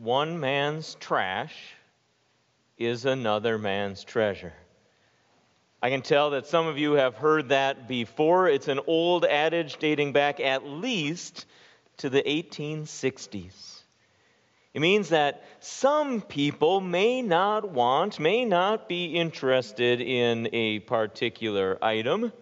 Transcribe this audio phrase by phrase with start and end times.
[0.00, 1.54] one man's trash
[2.78, 4.54] is another man's treasure.
[5.82, 8.48] I can tell that some of you have heard that before.
[8.48, 11.44] It's an old adage dating back at least
[11.98, 13.82] to the 1860s.
[14.72, 21.76] It means that some people may not want, may not be interested in a particular
[21.82, 22.32] item,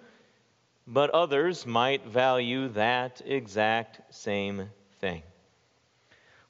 [0.87, 4.71] but others might value that exact same
[5.01, 5.23] thing.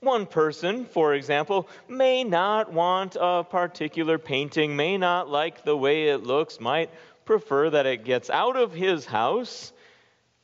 [0.01, 6.09] One person, for example, may not want a particular painting, may not like the way
[6.09, 6.91] it looks, might
[7.25, 9.73] prefer that it gets out of his house,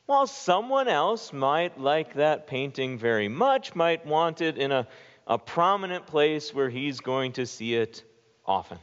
[0.07, 4.87] while someone else might like that painting very much, might want it in a,
[5.25, 8.03] a prominent place where he's going to see it
[8.45, 8.77] often.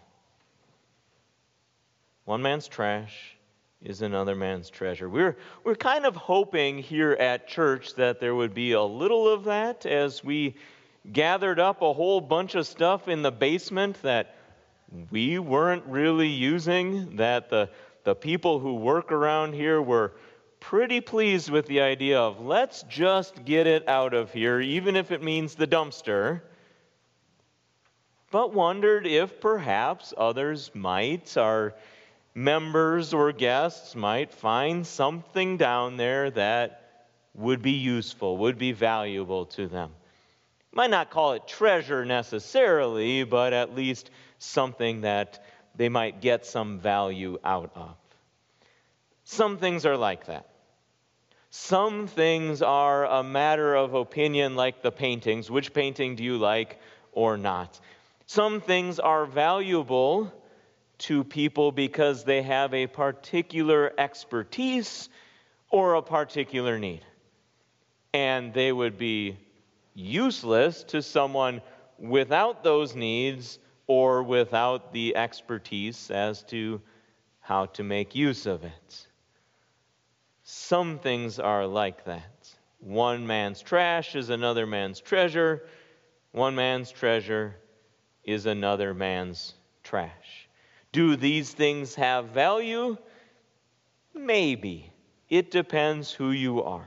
[2.24, 3.36] One man's trash
[3.84, 5.08] is another man's treasure.
[5.08, 9.44] We're, we're kind of hoping here at church that there would be a little of
[9.44, 10.54] that as we
[11.12, 14.36] gathered up a whole bunch of stuff in the basement that
[15.10, 17.70] we weren't really using, that the,
[18.04, 20.12] the people who work around here were
[20.60, 25.10] pretty pleased with the idea of let's just get it out of here, even if
[25.10, 26.40] it means the dumpster,
[28.30, 31.74] but wondered if perhaps others might, our
[32.34, 39.46] members or guests might find something down there that would be useful, would be valuable
[39.46, 39.90] to them.
[40.72, 45.44] Might not call it treasure necessarily, but at least something that
[45.76, 47.94] they might get some value out of.
[49.24, 50.48] Some things are like that.
[51.50, 55.50] Some things are a matter of opinion, like the paintings.
[55.50, 56.80] Which painting do you like
[57.12, 57.78] or not?
[58.26, 60.32] Some things are valuable
[61.02, 65.08] to people because they have a particular expertise
[65.70, 67.04] or a particular need.
[68.12, 69.38] And they would be
[69.94, 71.62] useless to someone
[71.98, 76.80] without those needs or without the expertise as to
[77.40, 79.06] how to make use of it.
[80.44, 82.50] Some things are like that.
[82.78, 85.66] One man's trash is another man's treasure.
[86.32, 87.56] One man's treasure
[88.24, 90.41] is another man's trash.
[90.92, 92.96] Do these things have value?
[94.14, 94.90] Maybe.
[95.28, 96.86] It depends who you are.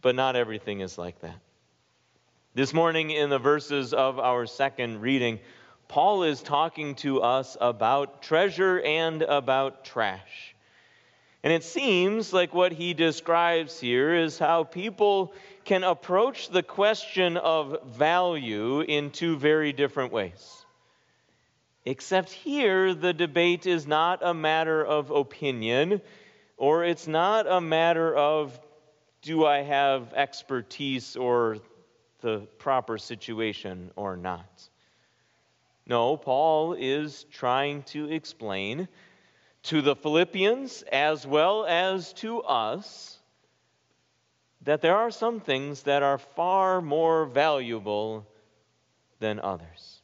[0.00, 1.38] But not everything is like that.
[2.54, 5.38] This morning, in the verses of our second reading,
[5.88, 10.54] Paul is talking to us about treasure and about trash.
[11.42, 15.32] And it seems like what he describes here is how people
[15.64, 20.59] can approach the question of value in two very different ways.
[21.84, 26.02] Except here, the debate is not a matter of opinion,
[26.56, 28.58] or it's not a matter of
[29.22, 31.58] do I have expertise or
[32.20, 34.68] the proper situation or not?
[35.86, 38.88] No, Paul is trying to explain
[39.64, 43.18] to the Philippians as well as to us
[44.62, 48.26] that there are some things that are far more valuable
[49.18, 49.99] than others.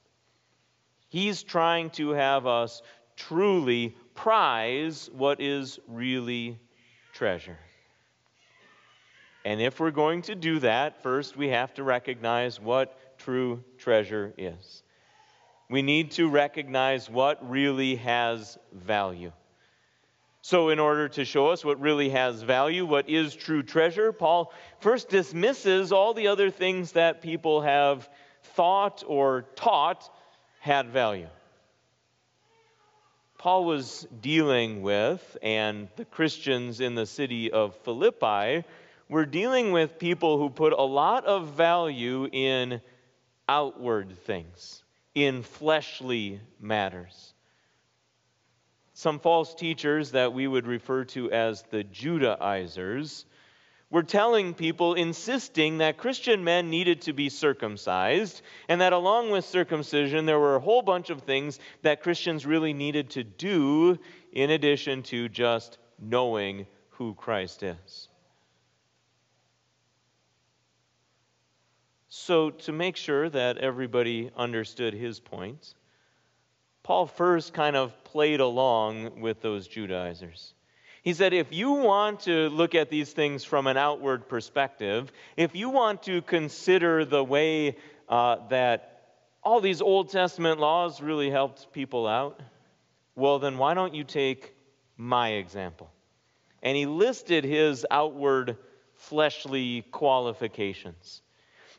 [1.09, 2.83] He's trying to have us
[3.17, 6.59] truly prize what is really
[7.13, 7.59] treasure.
[9.45, 14.35] And if we're going to do that, first we have to recognize what true treasure
[14.37, 14.83] is.
[15.71, 19.33] We need to recognize what really has value.
[20.43, 24.53] So, in order to show us what really has value, what is true treasure, Paul
[24.79, 28.09] first dismisses all the other things that people have
[28.55, 30.09] thought or taught
[30.67, 31.29] had value.
[33.39, 38.65] Paul was dealing with, and the Christians in the city of Philippi
[39.09, 42.81] we're dealing with people who put a lot of value in
[43.49, 44.83] outward things,
[45.15, 47.33] in fleshly matters.
[48.95, 53.27] Some false teachers that we would refer to as the Judaizers
[53.91, 59.45] were telling people, insisting that Christian men needed to be circumcised, and that along with
[59.45, 63.99] circumcision, there were a whole bunch of things that Christians really needed to do
[64.33, 68.09] in addition to just knowing who Christ is.
[72.09, 75.75] So, to make sure that everybody understood his point,
[76.83, 80.55] Paul first kind of played along with those Judaizers.
[81.07, 85.55] He said, if you want to look at these things from an outward perspective, if
[85.55, 87.77] you want to consider the way
[88.09, 89.05] uh, that
[89.41, 92.41] all these Old Testament laws really helped people out,
[93.15, 94.57] well, then why don't you take
[94.97, 95.93] my example?
[96.61, 98.57] And he listed his outward
[98.95, 101.23] fleshly qualifications.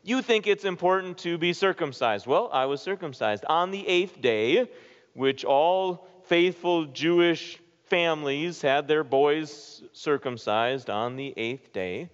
[0.02, 2.26] You think it's important to be circumcised.
[2.26, 4.70] Well, I was circumcised on the eighth day,
[5.12, 7.58] which all faithful Jewish
[7.88, 12.10] families had their boys circumcised on the eighth day.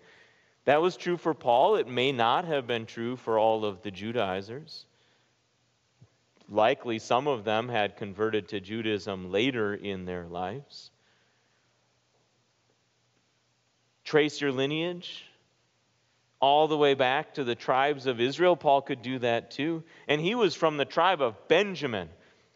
[0.64, 1.76] That was true for Paul.
[1.76, 4.86] It may not have been true for all of the Judaizers.
[6.48, 10.90] Likely, some of them had converted to Judaism later in their lives.
[14.04, 15.24] Trace your lineage
[16.40, 18.54] all the way back to the tribes of Israel.
[18.54, 19.82] Paul could do that too.
[20.06, 22.10] And he was from the tribe of Benjamin,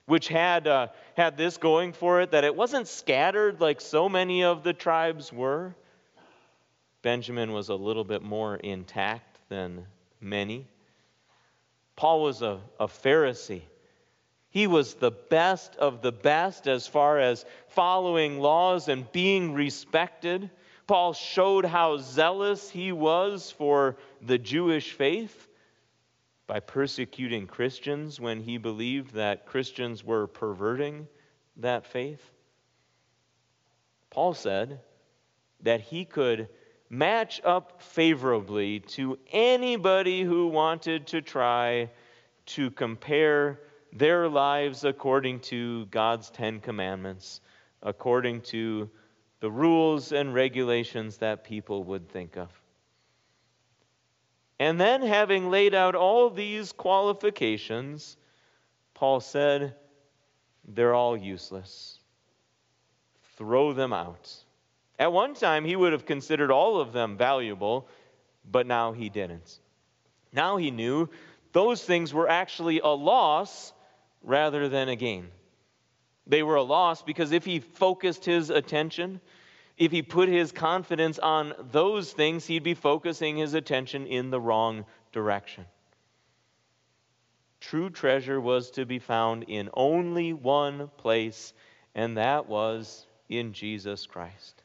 [0.09, 0.89] which had, uh,
[1.19, 5.31] had this going for it that it wasn't scattered like so many of the tribes
[5.31, 5.75] were.
[7.03, 9.87] Benjamin was a little bit more intact than
[10.19, 10.67] many.
[11.95, 13.61] Paul was a, a Pharisee.
[14.49, 20.49] He was the best of the best as far as following laws and being respected.
[20.87, 25.48] Paul showed how zealous he was for the Jewish faith
[26.49, 31.07] by persecuting Christians when he believed that Christians were perverting
[31.59, 32.23] that faith.
[34.11, 34.81] Paul said
[35.63, 36.49] that he could
[36.89, 41.91] match up favorably to anybody who wanted to try
[42.47, 43.61] to compare
[43.93, 47.43] their lives according to God's Ten Commandments,
[47.83, 48.89] according to
[49.41, 52.58] the rules and regulations that people would think of.
[54.61, 58.17] And then, having laid out all these qualifications,
[58.95, 59.75] Paul said,
[60.67, 62.01] they're all useless.
[63.37, 64.33] Throw them out.
[64.99, 67.89] At one time, he would have considered all of them valuable,
[68.51, 69.61] but now he didn't.
[70.33, 71.09] Now he knew
[71.53, 73.73] those things were actually a loss
[74.23, 75.29] rather than a gain.
[76.27, 79.21] They were a loss because if he focused his attention,
[79.79, 84.41] if he put his confidence on those things, he'd be focusing his attention in the
[84.41, 85.65] wrong direction.
[87.61, 91.53] True treasure was to be found in only one place,
[91.95, 94.63] and that was in Jesus Christ.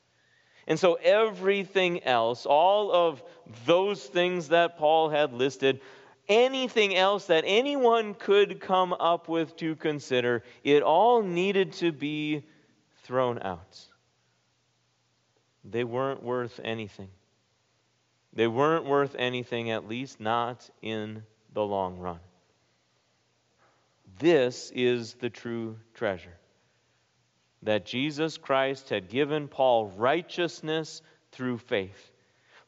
[0.68, 3.22] And so everything else, all of
[3.66, 5.82] those things that Paul had listed,
[6.28, 12.46] anything else that anyone could come up with to consider, it all needed to be
[13.04, 13.93] thrown out.
[15.64, 17.10] They weren't worth anything.
[18.34, 21.24] They weren't worth anything, at least not in
[21.54, 22.20] the long run.
[24.20, 26.38] This is the true treasure
[27.64, 31.02] that Jesus Christ had given Paul righteousness
[31.32, 32.12] through faith.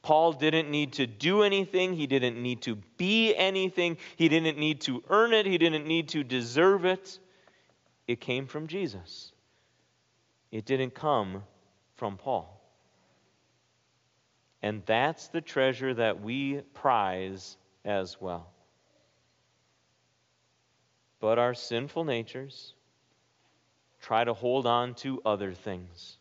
[0.02, 1.94] Paul didn't need to do anything.
[1.94, 3.98] He didn't need to be anything.
[4.16, 5.46] He didn't need to earn it.
[5.46, 7.20] He didn't need to deserve it.
[8.08, 9.32] It came from Jesus.
[10.52, 11.44] It didn't come
[11.96, 12.55] from Paul.
[14.66, 18.52] And that's the treasure that we prize as well.
[21.20, 22.74] But our sinful natures
[24.02, 26.18] try to hold on to other things.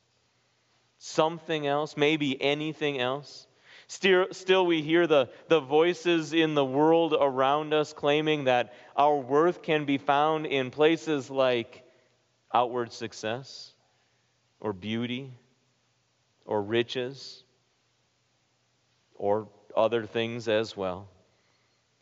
[0.99, 3.47] Something else, maybe anything else.
[3.87, 9.17] Still, still, we hear the, the voices in the world around us claiming that our
[9.17, 11.83] worth can be found in places like
[12.53, 13.73] outward success,
[14.61, 15.33] or beauty,
[16.45, 17.44] or riches,
[19.15, 21.09] or other things as well.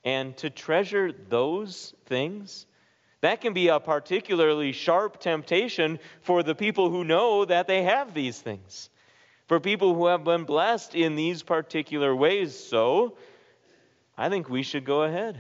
[0.04, 2.66] And to treasure those things,
[3.20, 8.14] that can be a particularly sharp temptation for the people who know that they have
[8.14, 8.90] these things
[9.52, 12.58] for people who have been blessed in these particular ways.
[12.58, 13.18] So,
[14.16, 15.38] I think we should go ahead.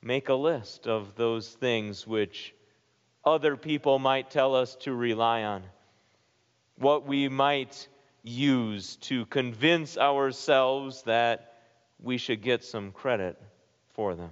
[0.00, 2.54] Make a list of those things which
[3.24, 5.64] other people might tell us to rely on,
[6.78, 7.88] what we might
[8.26, 11.54] use to convince ourselves that
[12.02, 13.40] we should get some credit
[13.94, 14.30] for them.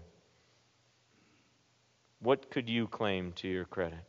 [2.21, 4.05] What could you claim to your credit?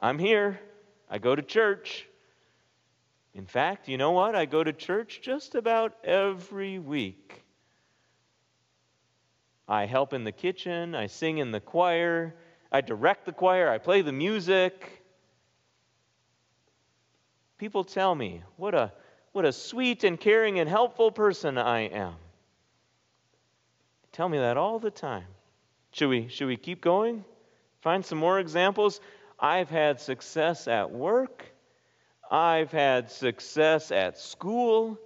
[0.00, 0.60] I'm here.
[1.08, 2.06] I go to church.
[3.32, 4.36] In fact, you know what?
[4.36, 7.42] I go to church just about every week.
[9.66, 12.34] I help in the kitchen, I sing in the choir,
[12.70, 15.03] I direct the choir, I play the music.
[17.64, 18.92] People tell me what a,
[19.32, 22.12] what a sweet and caring and helpful person I am.
[24.02, 25.24] They tell me that all the time.
[25.92, 27.24] Should we, should we keep going?
[27.80, 29.00] Find some more examples?
[29.40, 31.46] I've had success at work.
[32.30, 34.98] I've had success at school.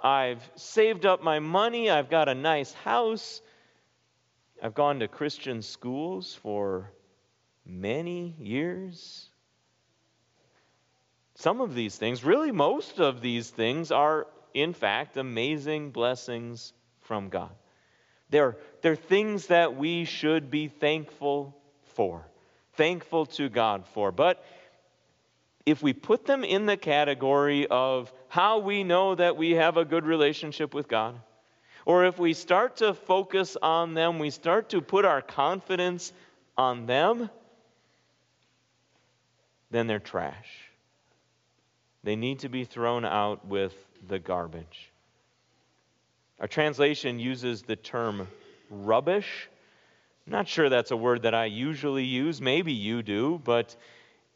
[0.00, 1.90] I've saved up my money.
[1.90, 3.42] I've got a nice house.
[4.62, 6.92] I've gone to Christian schools for
[7.66, 9.30] many years.
[11.44, 16.72] Some of these things, really most of these things, are in fact, amazing blessings
[17.02, 17.50] from God.
[18.30, 21.54] They're, they're things that we should be thankful
[21.96, 22.26] for,
[22.78, 24.10] thankful to God for.
[24.10, 24.42] But
[25.66, 29.84] if we put them in the category of how we know that we have a
[29.84, 31.20] good relationship with God,
[31.84, 36.10] or if we start to focus on them, we start to put our confidence
[36.56, 37.28] on them,
[39.70, 40.63] then they're trash.
[42.04, 43.74] They need to be thrown out with
[44.06, 44.92] the garbage.
[46.38, 48.28] Our translation uses the term
[48.68, 49.48] rubbish.
[50.26, 52.40] I'm not sure that's a word that I usually use.
[52.40, 53.74] Maybe you do, but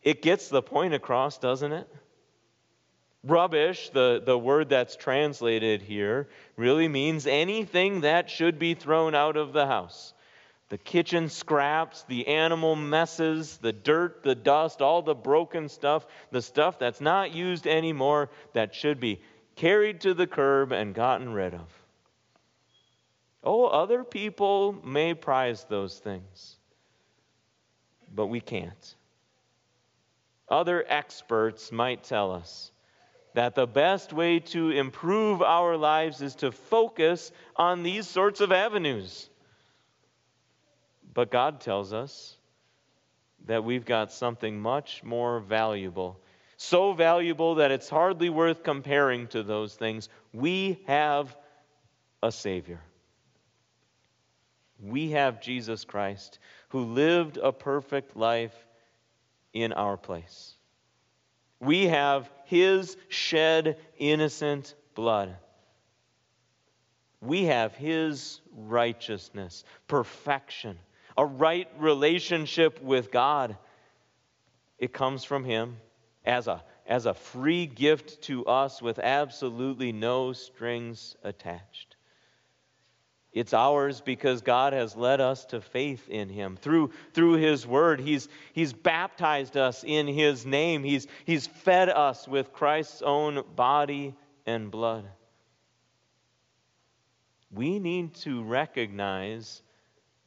[0.02, 1.88] it gets the point across, doesn't it?
[3.24, 9.36] Rubbish, the, the word that's translated here, really means anything that should be thrown out
[9.36, 10.14] of the house.
[10.68, 16.42] The kitchen scraps, the animal messes, the dirt, the dust, all the broken stuff, the
[16.42, 19.20] stuff that's not used anymore that should be
[19.56, 21.82] carried to the curb and gotten rid of.
[23.42, 26.56] Oh, other people may prize those things,
[28.14, 28.94] but we can't.
[30.50, 32.72] Other experts might tell us
[33.34, 38.52] that the best way to improve our lives is to focus on these sorts of
[38.52, 39.30] avenues.
[41.18, 42.36] But God tells us
[43.46, 46.20] that we've got something much more valuable.
[46.56, 50.08] So valuable that it's hardly worth comparing to those things.
[50.32, 51.36] We have
[52.22, 52.80] a Savior.
[54.80, 58.54] We have Jesus Christ who lived a perfect life
[59.52, 60.54] in our place.
[61.58, 65.34] We have his shed innocent blood.
[67.20, 70.78] We have his righteousness, perfection,
[71.18, 73.58] a right relationship with God.
[74.78, 75.76] It comes from him
[76.24, 81.96] as a, as a free gift to us with absolutely no strings attached.
[83.32, 86.56] It's ours because God has led us to faith in Him.
[86.56, 90.82] Through, through His Word, he's, he's baptized us in His name.
[90.82, 94.14] He's, he's fed us with Christ's own body
[94.46, 95.04] and blood.
[97.50, 99.62] We need to recognize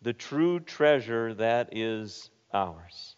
[0.01, 3.15] the true treasure that is ours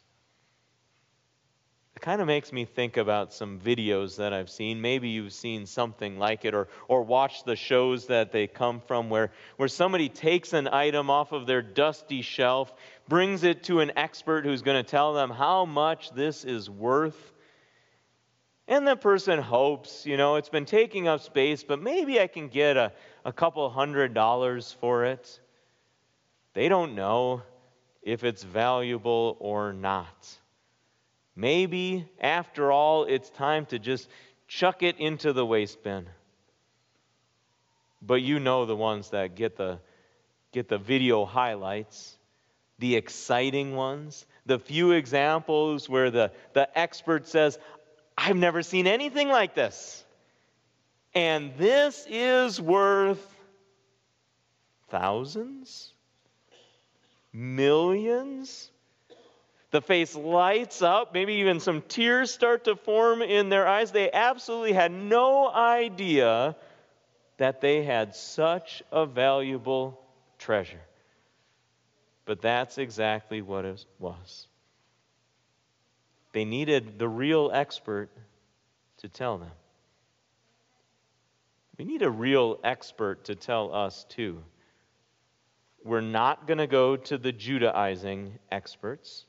[1.96, 4.82] It kind of makes me think about some videos that I've seen.
[4.82, 9.10] Maybe you've seen something like it or, or watched the shows that they come from
[9.10, 12.74] where, where somebody takes an item off of their dusty shelf,
[13.08, 17.34] brings it to an expert who's going to tell them how much this is worth.
[18.68, 22.48] And the person hopes, you know, it's been taking up space, but maybe I can
[22.48, 22.92] get a,
[23.24, 25.40] a couple hundred dollars for it.
[26.54, 27.42] They don't know
[28.02, 30.38] if it's valuable or not.
[31.36, 34.08] Maybe, after all, it's time to just
[34.48, 36.08] chuck it into the waste bin.
[38.02, 39.80] But you know the ones that get the,
[40.52, 42.18] get the video highlights,
[42.78, 47.58] the exciting ones, the few examples where the, the expert says,
[48.18, 50.04] I've never seen anything like this.
[51.16, 53.26] And this is worth
[54.90, 55.93] thousands,
[57.34, 58.70] millions,
[59.72, 63.92] the face lights up, maybe even some tears start to form in their eyes.
[63.92, 66.56] They absolutely had no idea
[67.38, 70.00] that they had such a valuable
[70.38, 70.82] treasure.
[72.26, 74.48] But that's exactly what it was.
[76.34, 78.10] They needed the real expert
[78.98, 79.52] to tell them.
[81.78, 84.44] We need a real expert to tell us, too.
[85.84, 89.26] We're not going to go to the Judaizing experts.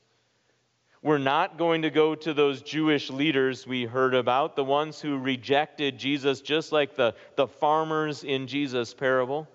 [1.02, 5.18] We're not going to go to those Jewish leaders we heard about, the ones who
[5.18, 9.46] rejected Jesus, just like the, the farmers in Jesus' parable.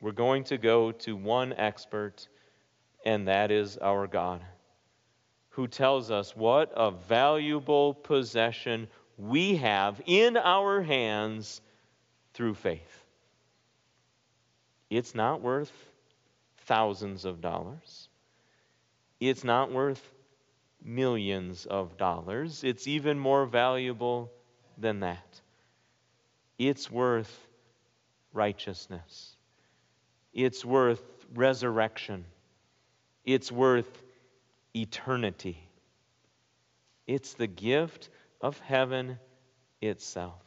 [0.00, 2.26] We're going to go to one expert,
[3.04, 4.42] and that is our God,
[5.50, 11.60] who tells us what a valuable possession we have in our hands
[12.32, 12.99] through faith.
[14.90, 15.72] It's not worth
[16.66, 18.08] thousands of dollars.
[19.20, 20.02] It's not worth
[20.82, 22.64] millions of dollars.
[22.64, 24.30] It's even more valuable
[24.76, 25.40] than that.
[26.58, 27.46] It's worth
[28.32, 29.36] righteousness.
[30.32, 31.02] It's worth
[31.34, 32.24] resurrection.
[33.24, 34.02] It's worth
[34.74, 35.58] eternity.
[37.06, 38.08] It's the gift
[38.40, 39.18] of heaven
[39.80, 40.42] itself.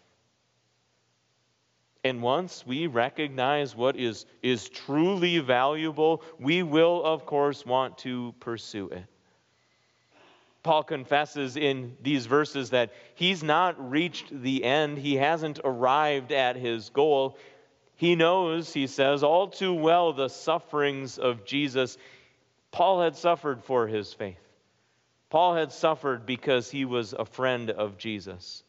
[2.03, 8.33] And once we recognize what is, is truly valuable, we will, of course, want to
[8.39, 9.05] pursue it.
[10.63, 16.55] Paul confesses in these verses that he's not reached the end, he hasn't arrived at
[16.55, 17.37] his goal.
[17.95, 21.97] He knows, he says, all too well the sufferings of Jesus.
[22.71, 24.39] Paul had suffered for his faith.
[25.29, 28.63] Paul had suffered because he was a friend of Jesus.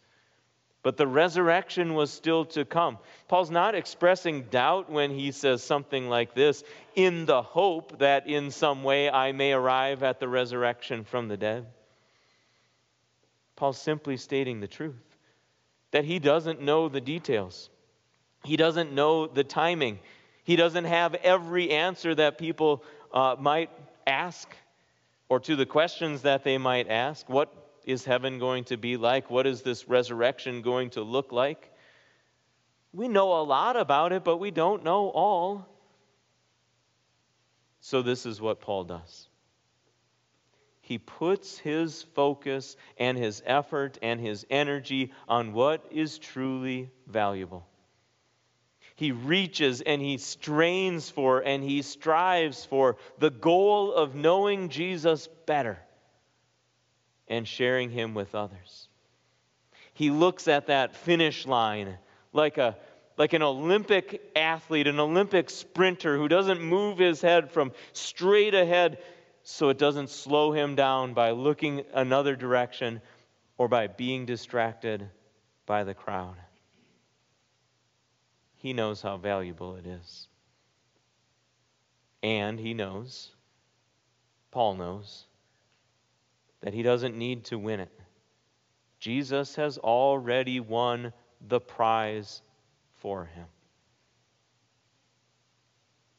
[0.85, 2.99] But the resurrection was still to come.
[3.27, 6.63] Paul's not expressing doubt when he says something like this
[6.95, 11.39] in the hope that in some way I may arrive at the resurrection from the
[11.39, 11.67] dead.
[13.57, 15.17] Paul's simply stating the truth
[15.91, 17.71] that he doesn't know the details,
[18.45, 20.01] he doesn't know the timing,
[20.45, 23.71] he doesn't have every answer that people uh, might
[24.07, 24.55] ask
[25.31, 27.27] or to the questions that they might ask.
[27.27, 29.31] What is heaven going to be like?
[29.31, 31.71] What is this resurrection going to look like?
[32.93, 35.67] We know a lot about it, but we don't know all.
[37.81, 39.29] So, this is what Paul does
[40.85, 47.67] he puts his focus and his effort and his energy on what is truly valuable.
[48.95, 55.27] He reaches and he strains for and he strives for the goal of knowing Jesus
[55.47, 55.79] better
[57.29, 58.89] and sharing him with others.
[59.93, 61.99] He looks at that finish line
[62.33, 62.77] like a
[63.17, 68.99] like an Olympic athlete, an Olympic sprinter who doesn't move his head from straight ahead
[69.45, 73.01] so it doesn't slow him down by looking another direction
[73.57, 75.09] or by being distracted
[75.67, 76.35] by the crowd.
[78.57, 80.27] He knows how valuable it is.
[82.23, 83.31] And he knows,
[84.51, 85.27] Paul knows,
[86.65, 87.93] that he doesn't need to win it.
[88.99, 91.13] Jesus has already won
[91.47, 92.41] the prize
[93.03, 93.45] for him.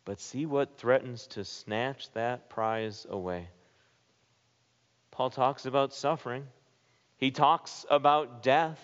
[0.05, 3.49] But see what threatens to snatch that prize away.
[5.09, 6.45] Paul talks about suffering,
[7.17, 8.79] he talks about death.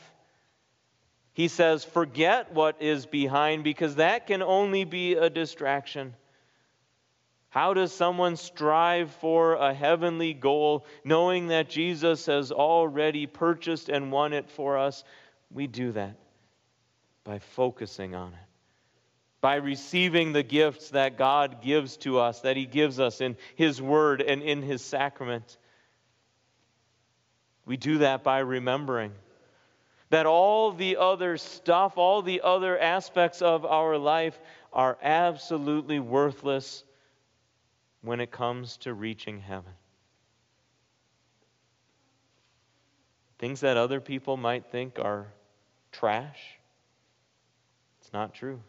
[1.34, 6.16] He says, Forget what is behind because that can only be a distraction.
[7.52, 14.12] How does someone strive for a heavenly goal knowing that Jesus has already purchased and
[14.12, 15.04] won it for us?
[15.52, 16.16] We do that
[17.24, 18.52] by focusing on it
[19.42, 23.82] by receiving the gifts that God gives to us, that He gives us in His
[23.82, 25.58] Word and in His sacrament.
[27.66, 29.12] We do that by remembering
[30.12, 34.40] that all the other stuff, all the other aspects of our life
[34.72, 36.84] are absolutely worthless
[38.02, 39.74] when it comes to reaching heaven.
[43.40, 45.34] Things that other people might think are
[45.92, 46.60] trash,
[48.00, 48.62] it's not true.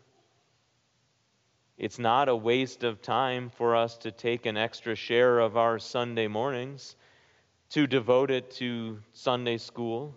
[1.78, 5.78] It's not a waste of time for us to take an extra share of our
[5.78, 6.94] Sunday mornings
[7.70, 10.14] to devote it to Sunday school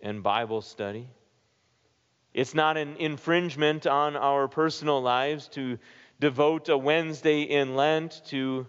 [0.00, 1.08] and Bible study.
[2.32, 5.78] It's not an infringement on our personal lives to
[6.20, 8.66] devote a Wednesday in Lent to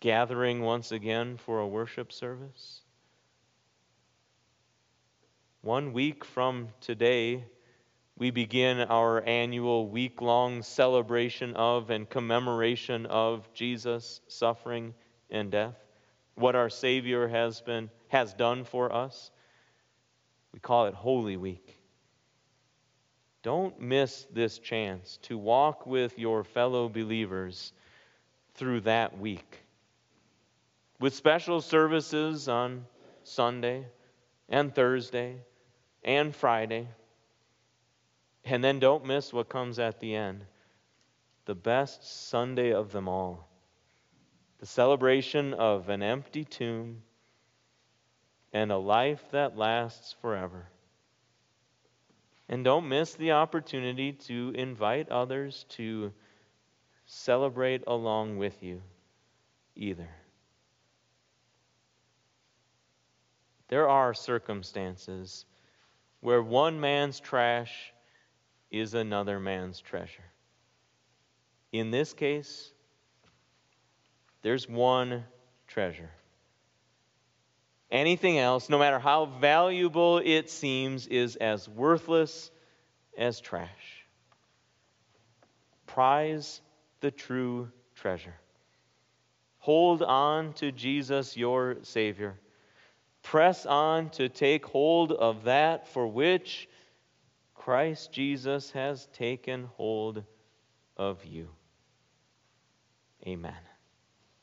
[0.00, 2.82] gathering once again for a worship service.
[5.62, 7.44] One week from today,
[8.18, 14.94] we begin our annual week long celebration of and commemoration of Jesus' suffering
[15.30, 15.76] and death,
[16.34, 19.30] what our Savior has, been, has done for us.
[20.52, 21.61] We call it Holy Week.
[23.42, 27.72] Don't miss this chance to walk with your fellow believers
[28.54, 29.60] through that week.
[31.00, 32.86] With special services on
[33.24, 33.86] Sunday
[34.48, 35.36] and Thursday
[36.04, 36.88] and Friday
[38.44, 40.44] and then don't miss what comes at the end
[41.44, 43.48] the best Sunday of them all
[44.58, 47.02] the celebration of an empty tomb
[48.52, 50.68] and a life that lasts forever.
[52.52, 56.12] And don't miss the opportunity to invite others to
[57.06, 58.82] celebrate along with you
[59.74, 60.10] either.
[63.68, 65.46] There are circumstances
[66.20, 67.94] where one man's trash
[68.70, 70.30] is another man's treasure.
[71.72, 72.70] In this case,
[74.42, 75.24] there's one
[75.66, 76.10] treasure.
[77.92, 82.50] Anything else, no matter how valuable it seems, is as worthless
[83.18, 84.06] as trash.
[85.86, 86.62] Prize
[87.00, 88.34] the true treasure.
[89.58, 92.40] Hold on to Jesus, your Savior.
[93.22, 96.70] Press on to take hold of that for which
[97.54, 100.24] Christ Jesus has taken hold
[100.96, 101.50] of you.
[103.26, 103.52] Amen.